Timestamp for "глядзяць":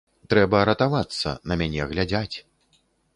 1.91-2.35